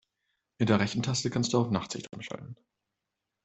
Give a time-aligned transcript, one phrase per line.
[0.59, 2.55] Mit der rechten Taste kannst du auf Nachtsicht umschalten.